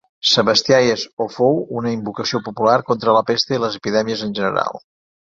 [0.27, 4.81] Sebastià és, o fou, una invocació popular contra la Pesta i les epidèmies en general.